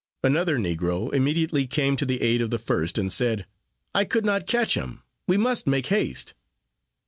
[0.23, 3.45] Another negro immediately came to the aid of the first, and said,
[3.93, 6.33] "I could not catch him we must make haste."